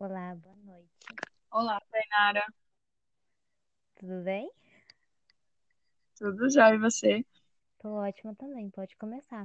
Olá, 0.00 0.32
boa 0.36 0.54
noite. 0.64 0.88
Olá, 1.50 1.82
Tainara. 1.90 2.46
Tudo 3.96 4.22
bem? 4.22 4.48
Tudo 6.16 6.48
já 6.48 6.72
e 6.72 6.78
você? 6.78 7.26
Tô 7.80 7.94
ótima 7.94 8.32
também, 8.36 8.70
pode 8.70 8.96
começar. 8.96 9.44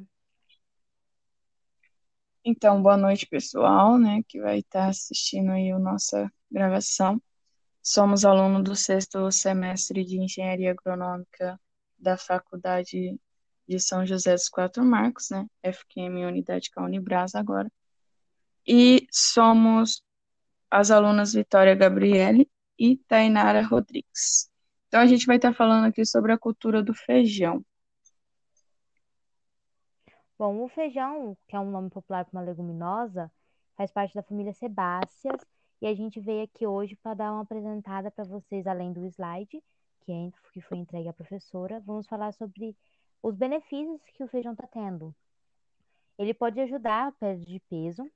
Então, 2.45 2.83
boa 2.83 2.95
noite, 2.95 3.25
pessoal, 3.25 3.97
né, 3.97 4.21
que 4.27 4.39
vai 4.39 4.59
estar 4.59 4.89
assistindo 4.89 5.51
aí 5.53 5.71
a 5.71 5.79
nossa 5.79 6.31
gravação. 6.51 7.19
Somos 7.81 8.23
alunos 8.23 8.63
do 8.63 8.75
sexto 8.75 9.31
semestre 9.31 10.05
de 10.05 10.19
Engenharia 10.19 10.69
Agronômica 10.69 11.59
da 11.97 12.15
Faculdade 12.15 13.19
de 13.67 13.79
São 13.79 14.05
José 14.05 14.33
dos 14.33 14.49
Quatro 14.49 14.85
Marcos, 14.85 15.31
né, 15.31 15.47
FQM 15.63 16.27
Unidade 16.27 16.69
Caunibras 16.69 17.33
agora. 17.33 17.71
E 18.67 19.07
somos 19.11 20.03
as 20.73 20.89
alunas 20.89 21.33
Vitória 21.33 21.75
Gabriele 21.75 22.49
e 22.79 22.97
Tainara 22.97 23.61
Rodrigues. 23.61 24.49
Então, 24.87 24.99
a 24.99 25.05
gente 25.05 25.27
vai 25.27 25.35
estar 25.35 25.53
falando 25.53 25.85
aqui 25.85 26.03
sobre 26.03 26.31
a 26.31 26.37
cultura 26.37 26.81
do 26.81 26.95
feijão. 26.95 27.63
Bom, 30.37 30.63
o 30.63 30.67
feijão, 30.67 31.37
que 31.47 31.55
é 31.55 31.59
um 31.59 31.69
nome 31.69 31.91
popular 31.91 32.25
para 32.25 32.39
uma 32.39 32.43
leguminosa, 32.43 33.31
faz 33.77 33.91
parte 33.91 34.15
da 34.15 34.23
família 34.23 34.51
sebáceas 34.53 35.39
e 35.79 35.85
a 35.85 35.93
gente 35.93 36.19
veio 36.19 36.43
aqui 36.43 36.65
hoje 36.65 36.95
para 36.95 37.13
dar 37.13 37.31
uma 37.31 37.43
apresentada 37.43 38.09
para 38.09 38.23
vocês, 38.23 38.65
além 38.65 38.91
do 38.91 39.05
slide 39.05 39.61
que, 40.01 40.11
é, 40.11 40.31
que 40.53 40.61
foi 40.61 40.79
entregue 40.79 41.07
à 41.07 41.13
professora, 41.13 41.79
vamos 41.81 42.07
falar 42.07 42.33
sobre 42.33 42.75
os 43.21 43.35
benefícios 43.35 44.01
que 44.15 44.23
o 44.23 44.27
feijão 44.27 44.53
está 44.53 44.65
tendo. 44.65 45.15
Ele 46.17 46.33
pode 46.33 46.59
ajudar 46.59 47.09
a 47.09 47.11
perda 47.11 47.45
de 47.45 47.59
peso, 47.69 48.09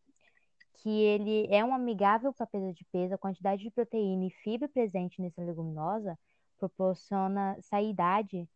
que 0.77 0.90
ele 0.90 1.48
é 1.49 1.63
um 1.63 1.73
amigável 1.73 2.34
para 2.34 2.45
perda 2.45 2.73
de 2.73 2.86
peso, 2.86 3.13
a 3.13 3.17
quantidade 3.17 3.63
de 3.63 3.72
proteína 3.72 4.25
e 4.25 4.30
fibra 4.30 4.67
presente 4.70 5.22
nessa 5.22 5.42
leguminosa 5.42 6.17
proporciona 6.58 7.56
saciedade 7.61 8.47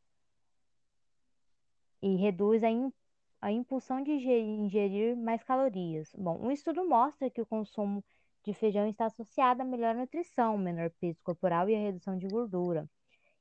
e 2.02 2.16
reduz 2.16 2.64
a, 2.64 2.70
in, 2.70 2.92
a 3.42 3.52
impulsão 3.52 4.04
de 4.04 4.12
ingerir 4.12 5.16
mais 5.16 5.44
calorias. 5.44 6.12
Bom, 6.18 6.40
um 6.40 6.52
estudo 6.52 6.88
mostra 6.88 7.30
que 7.30 7.42
o 7.42 7.46
consumo 7.46 8.04
de 8.44 8.54
feijão 8.54 8.88
está 8.88 9.06
associado 9.06 9.62
a 9.62 9.66
melhor 9.66 9.96
nutrição, 9.96 10.58
menor 10.58 10.90
peso 11.00 11.20
corporal 11.24 11.70
e 11.70 11.76
a 11.76 11.80
redução 11.80 12.18
de 12.18 12.28
gordura. 12.28 12.90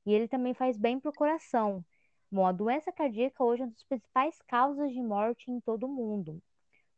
E 0.05 0.13
ele 0.13 0.27
também 0.27 0.53
faz 0.53 0.77
bem 0.77 0.99
para 0.99 1.09
o 1.09 1.13
coração. 1.13 1.83
Bom, 2.31 2.45
a 2.45 2.51
doença 2.51 2.91
cardíaca 2.91 3.43
hoje 3.43 3.63
é 3.63 3.65
uma 3.65 3.71
das 3.71 3.83
principais 3.83 4.41
causas 4.47 4.91
de 4.91 5.01
morte 5.01 5.51
em 5.51 5.59
todo 5.59 5.85
o 5.85 5.89
mundo. 5.89 6.41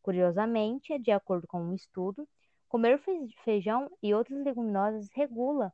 Curiosamente, 0.04 1.00
de 1.00 1.12
acordo 1.12 1.48
com 1.48 1.59
um 1.64 1.73
estudo, 1.73 2.28
comer 2.68 3.02
feijão 3.44 3.90
e 4.04 4.14
outras 4.14 4.44
leguminosas 4.44 5.09
regula 5.14 5.73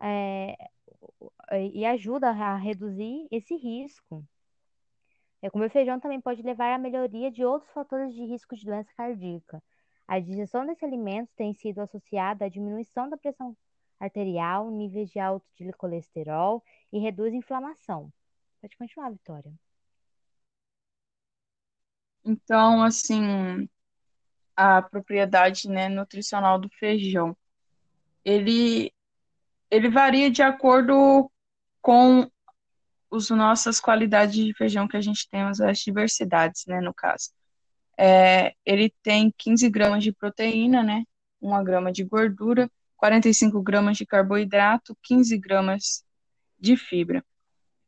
é, 0.00 0.56
e 1.72 1.84
ajuda 1.86 2.28
a 2.28 2.56
reduzir 2.56 3.26
esse 3.30 3.56
risco. 3.56 4.24
É, 5.40 5.48
comer 5.50 5.70
feijão 5.70 5.98
também 5.98 6.20
pode 6.20 6.42
levar 6.42 6.74
à 6.74 6.78
melhoria 6.78 7.30
de 7.30 7.44
outros 7.44 7.72
fatores 7.72 8.14
de 8.14 8.24
risco 8.24 8.54
de 8.54 8.64
doença 8.64 8.90
cardíaca. 8.96 9.62
A 10.06 10.20
digestão 10.20 10.66
desse 10.66 10.84
alimento 10.84 11.30
tem 11.34 11.54
sido 11.54 11.80
associada 11.80 12.44
à 12.44 12.48
diminuição 12.48 13.08
da 13.08 13.16
pressão 13.16 13.56
arterial, 13.98 14.70
níveis 14.70 15.10
de 15.10 15.18
alto 15.18 15.46
de 15.54 15.72
colesterol 15.72 16.62
e 16.92 16.98
reduz 16.98 17.32
a 17.32 17.36
inflamação. 17.36 18.12
Pode 18.60 18.76
continuar, 18.76 19.10
Vitória. 19.10 19.52
Então, 22.24 22.82
assim, 22.82 23.68
a 24.56 24.80
propriedade, 24.80 25.68
né, 25.68 25.88
nutricional 25.88 26.58
do 26.58 26.68
feijão, 26.78 27.36
ele, 28.24 28.92
ele 29.70 29.90
varia 29.90 30.30
de 30.30 30.42
acordo 30.42 31.30
com 31.82 32.28
as 33.12 33.28
nossas 33.30 33.78
qualidades 33.80 34.34
de 34.34 34.54
feijão 34.54 34.88
que 34.88 34.96
a 34.96 35.00
gente 35.00 35.28
tem, 35.28 35.42
as 35.42 35.78
diversidades, 35.78 36.64
né, 36.66 36.80
no 36.80 36.94
caso. 36.94 37.30
É, 37.96 38.54
ele 38.64 38.92
tem 39.02 39.32
15 39.36 39.68
gramas 39.68 40.02
de 40.02 40.12
proteína, 40.12 40.82
né, 40.82 41.04
1 41.40 41.62
grama 41.62 41.92
de 41.92 42.04
gordura, 42.04 42.70
45 42.96 43.60
gramas 43.62 43.98
de 43.98 44.06
carboidrato, 44.06 44.96
15 45.02 45.36
gramas 45.36 46.02
de 46.58 46.76
fibra. 46.76 47.22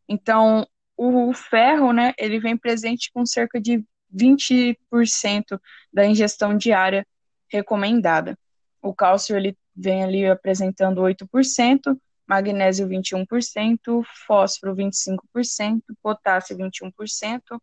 Então, 0.06 0.66
o 0.96 1.32
ferro, 1.32 1.92
né, 1.92 2.12
ele 2.18 2.38
vem 2.38 2.56
presente 2.56 3.10
com 3.12 3.24
cerca 3.24 3.60
de 3.60 3.82
20% 4.16 5.60
da 5.92 6.06
ingestão 6.06 6.56
diária 6.56 7.06
recomendada. 7.48 8.38
O 8.80 8.94
cálcio 8.94 9.36
ele 9.36 9.56
vem 9.74 10.02
ali 10.02 10.26
apresentando 10.26 11.02
8%, 11.02 11.96
magnésio 12.26 12.88
21%, 12.88 14.02
fósforo 14.26 14.74
25%, 14.74 15.82
potássio 16.02 16.56
21%, 16.56 17.60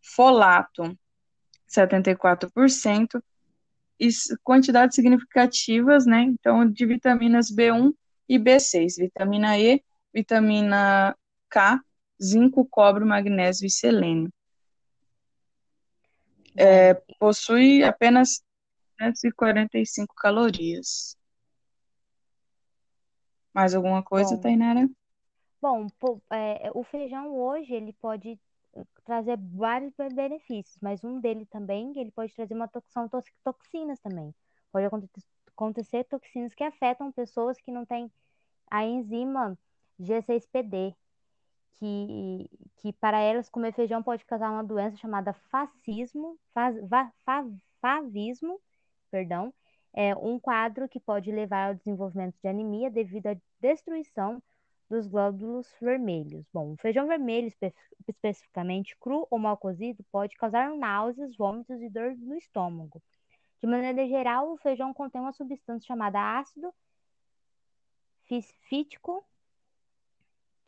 folato 0.00 0.98
74%, 1.68 3.22
e 4.00 4.08
quantidades 4.42 4.96
significativas, 4.96 6.06
né? 6.06 6.22
Então, 6.22 6.68
de 6.68 6.84
vitaminas 6.86 7.48
B1 7.52 7.92
e 8.28 8.36
B6, 8.36 8.96
vitamina 8.98 9.56
E, 9.58 9.80
vitamina 10.12 11.16
K, 11.48 11.80
zinco, 12.20 12.66
cobre, 12.68 13.04
magnésio 13.04 13.66
e 13.66 13.70
selênio 13.70 14.32
é, 16.56 16.94
possui 17.18 17.82
apenas 17.84 18.42
145 19.00 20.14
calorias. 20.14 21.16
Mais 23.54 23.74
alguma 23.74 24.02
coisa, 24.02 24.36
Bom, 24.36 24.38
Tainara? 24.38 24.88
bom, 25.60 25.88
po- 25.98 26.22
é, 26.30 26.70
o 26.74 26.82
feijão 26.84 27.34
hoje 27.36 27.72
ele 27.74 27.92
pode 27.94 28.38
trazer 29.04 29.38
vários 29.38 29.92
be- 29.94 30.10
benefícios, 30.10 30.76
mas 30.80 31.02
um 31.04 31.20
dele 31.20 31.46
também, 31.46 31.92
ele 31.98 32.10
pode 32.12 32.34
trazer 32.34 32.54
uma 32.54 32.68
toxina, 32.68 33.08
toxinas 33.44 34.00
também. 34.00 34.34
Pode 34.72 34.86
acontecer 35.54 36.04
toxinas 36.04 36.54
que 36.54 36.64
afetam 36.64 37.12
pessoas 37.12 37.58
que 37.60 37.70
não 37.72 37.84
têm 37.86 38.10
a 38.70 38.84
enzima 38.84 39.58
G6PD, 40.00 40.94
que, 41.74 42.50
que 42.76 42.92
para 42.94 43.20
elas 43.20 43.48
comer 43.48 43.72
feijão 43.72 44.02
pode 44.02 44.24
causar 44.24 44.50
uma 44.50 44.64
doença 44.64 44.96
chamada 44.96 45.32
fascismo, 45.50 46.38
faz, 46.54 46.76
va, 46.88 47.12
fa, 47.24 47.44
favismo, 47.80 48.60
perdão, 49.10 49.52
é 49.92 50.14
um 50.16 50.38
quadro 50.38 50.88
que 50.88 51.00
pode 51.00 51.30
levar 51.30 51.68
ao 51.68 51.74
desenvolvimento 51.74 52.36
de 52.40 52.48
anemia 52.48 52.90
devido 52.90 53.26
à 53.28 53.36
destruição 53.60 54.42
dos 54.88 55.06
glóbulos 55.06 55.66
vermelhos. 55.80 56.44
Bom, 56.52 56.72
o 56.72 56.76
feijão 56.76 57.06
vermelho, 57.06 57.46
espe 57.46 57.74
especificamente 58.08 58.96
cru 58.98 59.26
ou 59.30 59.38
mal 59.38 59.56
cozido, 59.56 60.04
pode 60.10 60.36
causar 60.36 60.70
náuseas, 60.76 61.36
vômitos 61.36 61.80
e 61.80 61.88
dor 61.88 62.14
no 62.16 62.34
estômago. 62.36 63.02
De 63.60 63.66
maneira 63.66 64.06
geral, 64.06 64.52
o 64.52 64.56
feijão 64.58 64.92
contém 64.92 65.20
uma 65.20 65.32
substância 65.32 65.86
chamada 65.86 66.38
ácido 66.38 66.72
fítico 68.68 69.24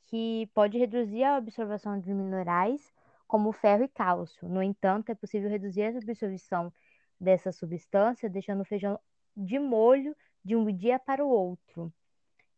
que 0.06 0.48
pode 0.54 0.78
reduzir 0.78 1.24
a 1.24 1.36
absorção 1.36 1.98
de 1.98 2.12
minerais 2.12 2.92
como 3.26 3.52
ferro 3.52 3.84
e 3.84 3.88
cálcio. 3.88 4.48
No 4.48 4.62
entanto, 4.62 5.10
é 5.10 5.14
possível 5.14 5.48
reduzir 5.48 5.82
a 5.82 5.88
absorção 5.88 6.72
dessa 7.18 7.52
substância 7.52 8.28
deixando 8.28 8.60
o 8.60 8.64
feijão 8.64 8.98
de 9.36 9.58
molho 9.58 10.14
de 10.44 10.54
um 10.54 10.66
dia 10.66 10.98
para 10.98 11.24
o 11.24 11.28
outro. 11.28 11.92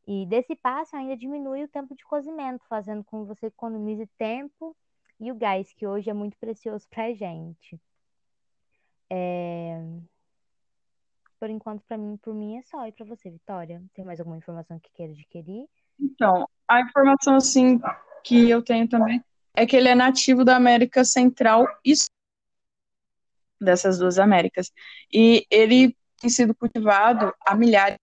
E 0.06 0.26
desse 0.26 0.54
passo 0.54 0.96
ainda 0.96 1.16
diminui 1.16 1.64
o 1.64 1.68
tempo 1.68 1.94
de 1.94 2.04
cozimento, 2.04 2.64
fazendo 2.68 3.02
com 3.04 3.22
que 3.22 3.28
você 3.28 3.46
economize 3.46 4.06
tempo 4.18 4.76
e 5.18 5.32
o 5.32 5.34
gás, 5.34 5.72
que 5.72 5.86
hoje 5.86 6.10
é 6.10 6.12
muito 6.12 6.36
precioso 6.38 6.86
para 6.88 7.06
a 7.06 7.14
gente. 7.14 7.80
É... 9.10 9.80
Por 11.38 11.50
enquanto, 11.50 11.82
para 11.84 11.98
mim, 11.98 12.16
por 12.16 12.34
mim 12.34 12.56
é 12.56 12.62
só. 12.62 12.86
E 12.86 12.92
para 12.92 13.04
você, 13.04 13.30
Vitória? 13.30 13.82
Tem 13.94 14.04
mais 14.04 14.20
alguma 14.20 14.38
informação 14.38 14.78
que 14.78 14.90
queira 14.92 15.12
adquirir? 15.12 15.68
Então, 16.00 16.48
a 16.68 16.80
informação 16.80 17.36
assim 17.36 17.80
que 18.22 18.48
eu 18.50 18.62
tenho 18.62 18.88
também 18.88 19.22
é 19.54 19.64
que 19.64 19.76
ele 19.76 19.88
é 19.88 19.94
nativo 19.94 20.44
da 20.44 20.56
América 20.56 21.04
Central 21.04 21.66
e 21.84 21.94
dessas 23.60 23.98
duas 23.98 24.18
Américas. 24.18 24.70
E 25.12 25.46
ele 25.50 25.96
tem 26.20 26.30
sido 26.30 26.54
cultivado 26.54 27.32
há 27.46 27.54
milhares. 27.54 27.98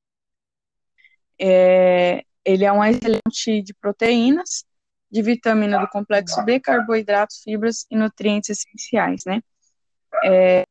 É, 1.39 2.23
ele 2.45 2.65
é 2.65 2.71
um 2.71 2.83
excelente 2.83 3.61
de 3.61 3.73
proteínas, 3.73 4.65
de 5.11 5.21
vitamina 5.21 5.79
do 5.79 5.87
complexo 5.87 6.43
B, 6.43 6.59
carboidratos, 6.59 7.41
fibras 7.43 7.85
e 7.91 7.95
nutrientes 7.95 8.49
essenciais, 8.49 9.23
né? 9.25 9.41
É, 10.23 10.63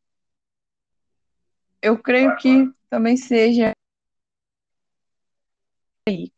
eu 1.80 1.98
creio 1.98 2.36
que 2.36 2.70
também 2.88 3.16
seja 3.16 3.72
aí. 6.08 6.31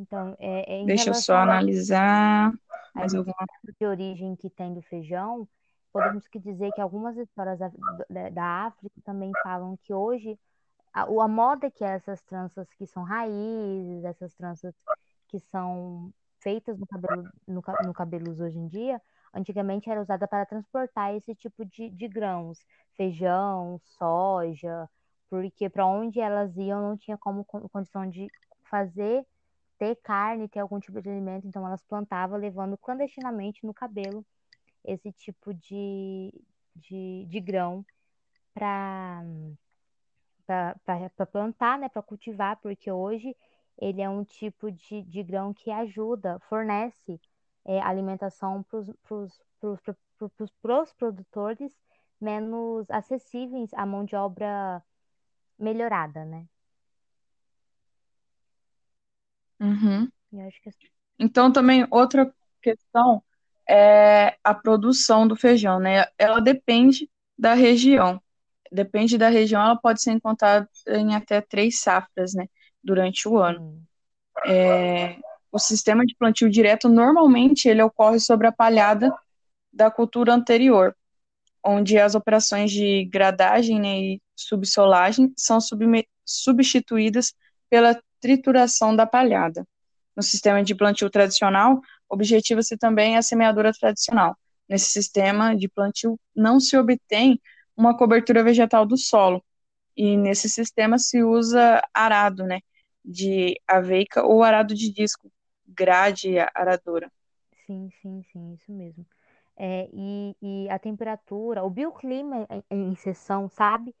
Então, 0.00 0.34
é, 0.38 0.72
é 0.74 0.76
em 0.78 0.86
Deixa 0.86 1.10
eu 1.10 1.14
só 1.14 1.34
relação 1.34 1.42
analisar 1.42 2.52
mais 2.94 3.14
alguma 3.14 3.34
de 3.78 3.86
origem 3.86 4.36
que 4.36 4.50
tem 4.50 4.72
do 4.74 4.82
feijão, 4.82 5.46
podemos 5.92 6.26
que 6.28 6.38
dizer 6.38 6.72
que 6.72 6.80
algumas 6.80 7.16
histórias 7.16 7.58
da, 7.58 7.70
da- 8.08 8.28
da 8.30 8.44
África 8.66 8.94
também 9.04 9.30
falam 9.42 9.76
que 9.84 9.92
hoje 9.92 10.38
a, 10.92 11.02
a 11.02 11.28
moda 11.28 11.66
é 11.66 11.70
que 11.70 11.84
essas 11.84 12.22
tranças 12.22 12.68
que 12.74 12.86
são 12.86 13.02
raízes, 13.04 14.04
essas 14.04 14.34
tranças 14.34 14.74
que 15.28 15.38
são 15.38 16.12
feitas 16.40 16.78
no 16.78 16.86
cabelo, 16.86 17.28
no, 17.46 17.62
no 17.86 17.92
cabelos 17.94 18.40
hoje 18.40 18.58
em 18.58 18.68
dia, 18.68 19.00
antigamente 19.34 19.90
era 19.90 20.00
usada 20.00 20.26
para 20.26 20.46
transportar 20.46 21.14
esse 21.14 21.34
tipo 21.34 21.64
de, 21.64 21.90
de 21.90 22.08
grãos, 22.08 22.58
feijão, 22.96 23.80
soja, 23.84 24.88
porque 25.28 25.68
para 25.68 25.86
onde 25.86 26.20
elas 26.20 26.56
iam 26.56 26.80
não 26.82 26.96
tinha 26.96 27.16
como 27.18 27.44
condição 27.44 28.08
de 28.08 28.28
fazer, 28.64 29.24
ter 29.80 29.96
carne, 29.96 30.46
ter 30.46 30.60
algum 30.60 30.78
tipo 30.78 31.00
de 31.00 31.08
alimento, 31.08 31.46
então 31.46 31.66
elas 31.66 31.82
plantavam 31.82 32.38
levando 32.38 32.76
clandestinamente 32.76 33.64
no 33.64 33.72
cabelo 33.72 34.24
esse 34.84 35.10
tipo 35.10 35.54
de, 35.54 36.30
de, 36.76 37.24
de 37.26 37.40
grão 37.40 37.84
para 38.52 39.24
para 40.44 41.26
plantar, 41.26 41.78
né, 41.78 41.88
para 41.88 42.02
cultivar, 42.02 42.56
porque 42.56 42.90
hoje 42.90 43.34
ele 43.78 44.02
é 44.02 44.08
um 44.10 44.24
tipo 44.24 44.70
de, 44.70 45.02
de 45.02 45.22
grão 45.22 45.54
que 45.54 45.70
ajuda, 45.70 46.40
fornece 46.40 47.20
é, 47.64 47.80
alimentação 47.80 48.62
para 48.64 48.78
os 50.44 50.52
produtores 50.98 51.72
menos 52.20 52.90
acessíveis 52.90 53.72
à 53.74 53.86
mão 53.86 54.04
de 54.04 54.16
obra 54.16 54.82
melhorada, 55.56 56.24
né? 56.24 56.46
Uhum. 59.60 60.08
Que... 60.30 60.70
Então, 61.18 61.52
também 61.52 61.86
outra 61.90 62.32
questão 62.62 63.22
é 63.68 64.36
a 64.42 64.54
produção 64.54 65.28
do 65.28 65.36
feijão, 65.36 65.78
né? 65.78 66.06
Ela 66.18 66.40
depende 66.40 67.08
da 67.38 67.54
região. 67.54 68.20
Depende 68.72 69.18
da 69.18 69.28
região, 69.28 69.62
ela 69.62 69.76
pode 69.76 70.00
ser 70.00 70.12
encontrada 70.12 70.68
em 70.88 71.14
até 71.14 71.40
três 71.40 71.80
safras, 71.80 72.34
né? 72.34 72.46
Durante 72.82 73.28
o 73.28 73.36
ano. 73.38 73.60
Hum. 73.60 73.82
É, 74.46 75.18
o 75.52 75.58
sistema 75.58 76.06
de 76.06 76.14
plantio 76.16 76.48
direto, 76.48 76.88
normalmente, 76.88 77.68
ele 77.68 77.82
ocorre 77.82 78.20
sobre 78.20 78.46
a 78.46 78.52
palhada 78.52 79.12
da 79.72 79.90
cultura 79.90 80.32
anterior, 80.32 80.96
onde 81.64 81.98
as 81.98 82.14
operações 82.14 82.70
de 82.70 83.04
gradagem 83.06 83.80
né, 83.80 84.00
e 84.00 84.22
subsolagem 84.34 85.32
são 85.36 85.58
substituídas 86.24 87.34
pela 87.68 88.00
trituração 88.20 88.94
da 88.94 89.06
palhada. 89.06 89.66
No 90.16 90.22
sistema 90.22 90.62
de 90.62 90.74
plantio 90.74 91.08
tradicional, 91.08 91.80
objetiva-se 92.08 92.76
também 92.76 93.16
a 93.16 93.22
semeadura 93.22 93.72
tradicional. 93.72 94.36
Nesse 94.68 94.90
sistema 94.90 95.56
de 95.56 95.68
plantio 95.68 96.18
não 96.34 96.60
se 96.60 96.76
obtém 96.76 97.40
uma 97.76 97.96
cobertura 97.96 98.44
vegetal 98.44 98.84
do 98.84 98.96
solo, 98.96 99.42
e 99.96 100.16
nesse 100.16 100.48
sistema 100.48 100.98
se 100.98 101.22
usa 101.22 101.82
arado, 101.92 102.44
né, 102.44 102.60
de 103.04 103.58
aveica 103.66 104.24
ou 104.24 104.42
arado 104.42 104.74
de 104.74 104.92
disco, 104.92 105.30
grade 105.66 106.38
aradora. 106.54 107.10
Sim, 107.66 107.90
sim, 108.00 108.22
sim, 108.32 108.54
isso 108.54 108.72
mesmo. 108.72 109.06
É, 109.56 109.88
e, 109.92 110.36
e 110.40 110.70
a 110.70 110.78
temperatura, 110.78 111.62
o 111.64 111.70
bioclima 111.70 112.46
em, 112.70 112.90
em 112.90 112.94
sessão, 112.94 113.48
sabe? 113.48 113.94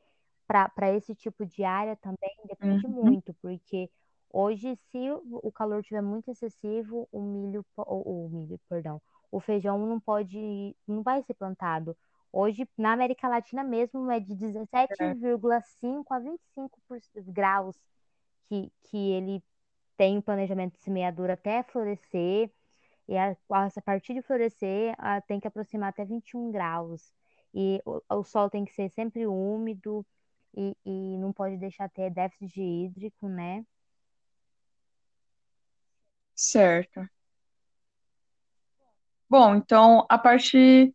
Para 0.46 0.94
esse 0.96 1.14
tipo 1.14 1.46
de 1.46 1.62
área 1.62 1.96
também 1.96 2.34
depende 2.48 2.86
uhum. 2.86 3.04
muito, 3.04 3.34
porque 3.34 3.88
hoje, 4.30 4.76
se 4.90 4.98
o 5.10 5.52
calor 5.52 5.80
estiver 5.80 6.02
muito 6.02 6.30
excessivo, 6.30 7.08
o 7.12 7.20
milho, 7.22 7.64
o, 7.76 8.26
o 8.26 8.28
milho, 8.30 8.60
perdão, 8.68 9.00
o 9.30 9.40
feijão 9.40 9.78
não 9.86 10.00
pode, 10.00 10.76
não 10.86 11.02
vai 11.02 11.22
ser 11.22 11.34
plantado. 11.34 11.96
Hoje, 12.32 12.68
na 12.78 12.92
América 12.92 13.28
Latina 13.28 13.64
mesmo, 13.64 14.10
é 14.10 14.20
de 14.20 14.34
17,5 14.34 16.04
a 16.14 16.18
25 16.18 16.80
graus 17.32 17.76
que, 18.48 18.72
que 18.84 18.96
ele 19.12 19.42
tem 19.96 20.18
o 20.18 20.22
planejamento 20.22 20.74
de 20.74 20.82
semeadura 20.82 21.34
até 21.34 21.62
florescer, 21.62 22.50
e 23.08 23.16
a, 23.16 23.36
a 23.50 23.82
partir 23.82 24.14
de 24.14 24.22
florescer 24.22 24.94
a, 24.98 25.20
tem 25.20 25.40
que 25.40 25.48
aproximar 25.48 25.90
até 25.90 26.04
21 26.04 26.50
graus. 26.50 27.12
E 27.52 27.82
o, 27.84 28.00
o 28.08 28.24
sol 28.24 28.48
tem 28.48 28.64
que 28.64 28.72
ser 28.72 28.88
sempre 28.90 29.26
úmido 29.26 30.06
e, 30.56 30.76
e 30.84 31.18
não 31.18 31.32
pode 31.32 31.56
deixar 31.56 31.88
ter 31.90 32.10
déficit 32.10 32.60
hídrico, 32.60 33.28
né? 33.28 33.64
Certo. 36.40 37.08
Bom, 39.28 39.54
então, 39.54 40.04
a 40.08 40.18
partir 40.18 40.92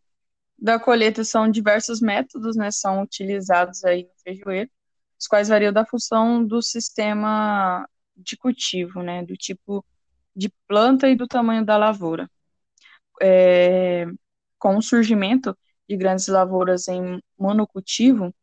da 0.58 0.78
colheita 0.80 1.24
são 1.24 1.50
diversos 1.50 2.00
métodos, 2.00 2.56
né, 2.56 2.70
são 2.70 3.02
utilizados 3.02 3.84
aí 3.84 4.04
no 4.04 4.10
feijoeiro, 4.24 4.70
os 5.20 5.26
quais 5.28 5.48
variam 5.48 5.72
da 5.72 5.86
função 5.86 6.44
do 6.46 6.62
sistema 6.62 7.88
de 8.16 8.36
cultivo, 8.36 9.02
né, 9.02 9.24
do 9.24 9.36
tipo 9.36 9.84
de 10.36 10.50
planta 10.68 11.08
e 11.08 11.16
do 11.16 11.26
tamanho 11.28 11.64
da 11.64 11.76
lavoura. 11.78 12.30
É, 13.22 14.06
com 14.58 14.76
o 14.76 14.82
surgimento 14.82 15.56
de 15.88 15.96
grandes 15.96 16.28
lavouras 16.28 16.88
em 16.88 17.20
monocultivo, 17.38 18.34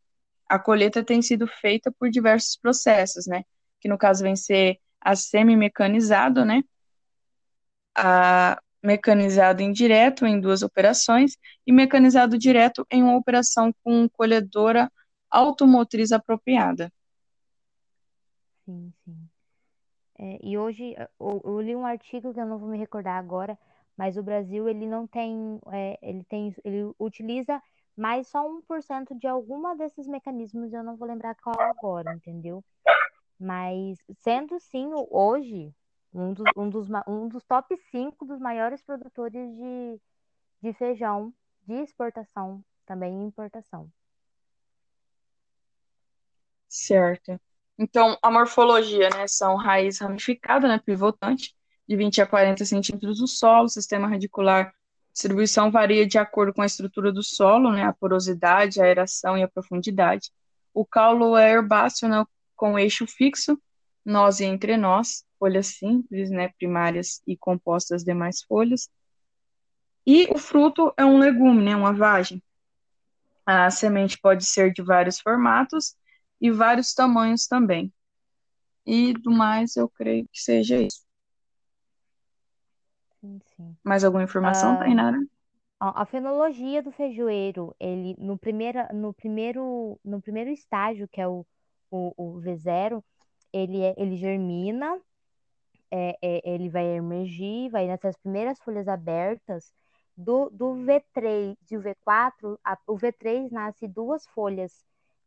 a 0.50 0.59
colheita 0.59 1.03
tem 1.03 1.21
sido 1.21 1.47
feita 1.47 1.91
por 1.91 2.09
diversos 2.09 2.57
processos, 2.57 3.27
né, 3.27 3.44
que 3.81 3.89
no 3.89 3.97
caso 3.97 4.23
vem 4.23 4.35
ser 4.35 4.79
a 5.01 5.15
semi-mecanizado, 5.15 6.45
né, 6.45 6.63
a 7.95 8.60
mecanizado 8.84 9.63
indireto 9.63 10.25
em 10.25 10.40
duas 10.40 10.62
operações 10.62 11.38
e 11.66 11.72
mecanizado 11.72 12.38
direto 12.38 12.86
em 12.92 13.01
uma 13.01 13.16
operação 13.16 13.74
com 13.81 14.10
colhedora 14.10 14.92
automotriz 15.31 16.12
apropriada. 16.12 16.92
Sim, 18.66 18.94
sim. 19.06 19.30
É, 20.19 20.40
e 20.44 20.57
hoje 20.57 20.95
eu, 21.19 21.42
eu, 21.44 21.62
li 21.62 21.75
um 21.75 21.86
artigo 21.86 22.34
que 22.34 22.40
eu 22.40 22.45
não 22.45 22.60
vou 22.60 22.69
me 22.69 22.78
recordar 22.78 23.18
agora, 23.18 23.57
mas 23.98 24.16
o 24.16 24.24
Brasil 24.24 24.68
ele 24.69 24.86
não 24.86 25.07
tem, 25.07 25.60
é, 25.72 25.98
ele 26.01 26.24
tem, 26.25 26.54
ele 26.63 26.94
utiliza 27.00 27.62
mais 27.96 28.28
só 28.28 28.48
1% 28.48 29.16
de 29.16 29.28
alguma 29.28 29.75
desses 29.75 30.07
mecanismos, 30.07 30.74
eu 30.74 30.84
não 30.84 30.96
vou 30.96 31.07
lembrar 31.07 31.36
qual 31.36 31.60
agora, 31.60 32.13
entendeu? 32.13 32.63
Mas 33.39 33.98
sendo 34.22 34.60
sim 34.60 34.89
hoje 35.10 35.74
um 36.13 36.33
dos, 36.33 36.45
um 36.56 36.69
dos, 36.69 36.88
um 37.07 37.27
dos 37.27 37.44
top 37.44 37.75
5 37.92 38.25
dos 38.25 38.39
maiores 38.39 38.81
produtores 38.81 39.50
de, 39.56 40.00
de 40.62 40.74
feijão 40.74 41.33
de 41.65 41.74
exportação, 41.75 42.63
também 42.86 43.24
importação. 43.24 43.89
Certo. 46.68 47.39
Então, 47.77 48.17
a 48.22 48.29
morfologia, 48.29 49.10
né, 49.10 49.27
são 49.27 49.55
raiz 49.55 50.00
ramificada, 50.00 50.67
né, 50.67 50.79
pivotante, 50.84 51.55
de 51.88 51.96
20 51.96 52.22
a 52.22 52.27
40 52.27 52.65
centímetros 52.65 53.20
do 53.20 53.27
solo, 53.27 53.67
sistema 53.67 54.08
radicular, 54.08 54.74
distribuição 55.12 55.72
varia 55.72 56.05
de 56.08 56.17
acordo 56.17 56.53
com 56.53 56.62
a 56.62 56.65
estrutura 56.65 57.12
do 57.12 57.24
solo, 57.24 57.72
né, 57.72 57.84
a 57.84 57.93
porosidade, 57.93 58.82
a 58.82 58.86
aeração 58.86 59.38
e 59.38 59.43
a 59.43 59.48
profundidade. 59.48 60.32
O 60.74 60.86
caulo 60.86 61.38
é 61.38 61.51
herbáceo, 61.51 62.08
né, 62.10 62.25
com 62.55 62.77
eixo 62.77 63.05
fixo, 63.08 63.60
nós 64.05 64.39
e 64.39 64.46
entre 64.46 64.75
nós, 64.75 65.24
folhas 65.43 65.67
simples, 65.67 66.29
né, 66.29 66.47
primárias 66.57 67.21
e 67.27 67.35
compostas 67.35 68.01
demais 68.01 68.41
folhas. 68.43 68.89
E 70.07 70.25
o 70.33 70.38
fruto 70.38 70.93
é 70.95 71.03
um 71.03 71.17
legume, 71.17 71.65
né, 71.65 71.75
uma 71.75 71.91
vagem. 71.91 72.41
A 73.45 73.69
semente 73.69 74.17
pode 74.17 74.45
ser 74.45 74.71
de 74.71 74.81
vários 74.81 75.19
formatos 75.19 75.97
e 76.39 76.50
vários 76.50 76.93
tamanhos 76.93 77.45
também. 77.45 77.91
E 78.85 79.12
do 79.12 79.31
mais, 79.31 79.75
eu 79.75 79.89
creio 79.89 80.25
que 80.31 80.41
seja 80.41 80.77
isso. 80.77 81.03
Sim, 83.19 83.41
sim. 83.57 83.75
Mais 83.83 84.05
alguma 84.05 84.23
informação, 84.23 84.75
uh, 84.75 84.79
Tainara? 84.79 85.17
A 85.77 86.05
fenologia 86.05 86.81
do 86.81 86.89
feijoeiro, 86.89 87.75
ele 87.77 88.15
no 88.17 88.38
primeiro, 88.38 88.79
no 88.93 89.13
primeiro, 89.13 90.00
no 90.05 90.21
primeiro 90.21 90.51
estágio, 90.51 91.05
que 91.05 91.19
é 91.19 91.27
o, 91.27 91.45
o, 91.91 92.13
o 92.15 92.39
V0, 92.39 93.03
ele, 93.51 93.81
é, 93.81 93.93
ele 93.97 94.15
germina, 94.15 94.97
é, 95.95 96.17
é, 96.23 96.41
ele 96.43 96.69
vai 96.69 96.85
emergir, 96.85 97.69
vai 97.69 97.85
nessas 97.85 98.17
primeiras 98.17 98.59
folhas 98.59 98.88
abertas. 98.88 99.71
Do, 100.17 100.50
do 100.50 100.73
V3 100.75 101.55
e 101.71 101.77
o 101.77 101.81
V4, 101.81 102.59
a, 102.63 102.77
o 102.88 102.97
V3 102.97 103.51
nasce 103.51 103.88
duas 103.88 104.25
folhas 104.27 104.83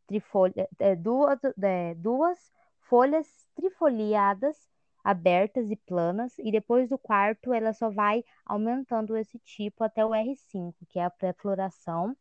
trifolha, 0.07 0.67
é, 0.79 0.95
duas, 0.95 1.39
é, 1.61 1.93
duas 1.95 2.51
folhas 2.81 3.27
trifoliadas 3.55 4.57
abertas 5.03 5.71
e 5.71 5.75
planas, 5.77 6.37
e 6.37 6.51
depois 6.51 6.89
do 6.89 6.97
quarto 6.97 7.53
ela 7.53 7.71
só 7.71 7.89
vai 7.89 8.25
aumentando 8.45 9.15
esse 9.15 9.39
tipo 9.39 9.81
até 9.85 10.05
o 10.05 10.09
R5, 10.09 10.73
que 10.89 10.99
é 10.99 11.05
a 11.05 11.09
pré-floração, 11.09 12.15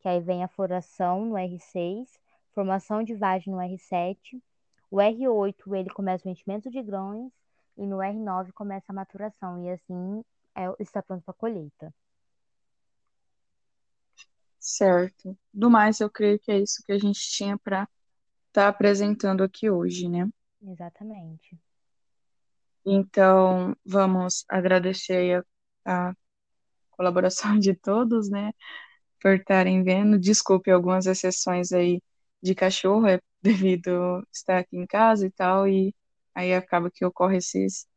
que 0.00 0.08
aí 0.08 0.20
vem 0.20 0.44
a 0.44 0.48
floração 0.48 1.24
no 1.24 1.34
R6, 1.34 2.06
formação 2.52 3.02
de 3.02 3.14
vagem 3.14 3.54
no 3.54 3.58
R7, 3.58 4.18
o 4.90 4.96
R8 4.96 5.78
ele 5.78 5.88
começa 5.88 6.28
o 6.28 6.30
enchimento 6.30 6.70
de 6.70 6.82
grãos, 6.82 7.32
e 7.76 7.86
no 7.86 7.98
R9 7.98 8.52
começa 8.52 8.92
a 8.92 8.94
maturação, 8.94 9.64
e 9.64 9.70
assim 9.70 10.24
é, 10.54 10.64
está 10.80 11.02
pronto 11.02 11.22
para 11.24 11.34
colheita. 11.34 11.92
Certo. 14.58 15.38
Do 15.52 15.70
mais, 15.70 16.00
eu 16.00 16.10
creio 16.10 16.38
que 16.40 16.50
é 16.50 16.58
isso 16.58 16.82
que 16.84 16.92
a 16.92 16.98
gente 16.98 17.20
tinha 17.20 17.56
para 17.56 17.88
está 18.48 18.68
apresentando 18.68 19.44
aqui 19.44 19.70
hoje, 19.70 20.08
né? 20.08 20.28
Exatamente. 20.62 21.58
Então, 22.84 23.76
vamos 23.84 24.44
agradecer 24.48 25.44
a, 25.84 26.10
a 26.10 26.14
colaboração 26.92 27.58
de 27.58 27.74
todos, 27.74 28.30
né? 28.30 28.52
Por 29.20 29.34
estarem 29.34 29.82
vendo. 29.82 30.18
Desculpe 30.18 30.70
algumas 30.70 31.06
exceções 31.06 31.72
aí 31.72 32.00
de 32.42 32.54
cachorro, 32.54 33.06
é 33.06 33.20
devido 33.42 34.26
estar 34.32 34.58
aqui 34.58 34.76
em 34.76 34.86
casa 34.86 35.26
e 35.26 35.30
tal, 35.30 35.68
e 35.68 35.94
aí 36.36 36.54
acaba 36.54 36.90
que 36.90 37.04
ocorre 37.04 37.38
esses 37.38 37.88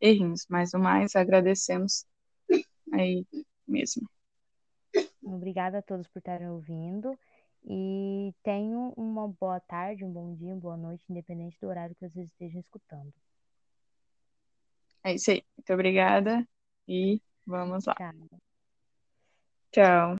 errinhos. 0.00 0.46
Mas 0.50 0.74
o 0.74 0.78
mais, 0.78 1.16
agradecemos 1.16 2.04
aí 2.92 3.26
mesmo. 3.66 4.08
Obrigada 5.22 5.78
a 5.78 5.82
todos 5.82 6.06
por 6.06 6.18
estarem 6.18 6.48
ouvindo. 6.48 7.18
E 7.68 8.32
tenham 8.44 8.92
uma 8.96 9.26
boa 9.26 9.58
tarde, 9.58 10.04
um 10.04 10.12
bom 10.12 10.34
dia, 10.34 10.52
uma 10.52 10.60
boa 10.60 10.76
noite, 10.76 11.04
independente 11.08 11.58
do 11.60 11.66
horário 11.66 11.96
que 11.96 12.08
vocês 12.08 12.28
estejam 12.28 12.60
escutando. 12.60 13.12
É 15.02 15.14
isso 15.14 15.30
aí. 15.30 15.42
Muito 15.56 15.72
obrigada 15.72 16.46
e 16.86 17.20
vamos 17.46 17.86
lá. 17.86 17.94
Tchau. 17.94 18.12
Tchau. 19.72 20.14